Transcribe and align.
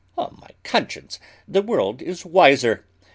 O' 0.17 0.31
my 0.31 0.47
conscience! 0.63 1.19
the 1.47 1.61
world 1.61 2.01
is 2.01 2.25
wiser. 2.25 2.87